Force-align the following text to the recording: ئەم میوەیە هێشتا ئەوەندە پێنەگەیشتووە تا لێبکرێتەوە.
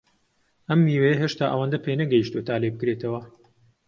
ئەم 0.69 0.79
میوەیە 0.85 1.15
هێشتا 1.21 1.45
ئەوەندە 1.51 1.77
پێنەگەیشتووە 1.85 2.45
تا 2.47 2.55
لێبکرێتەوە. 2.61 3.21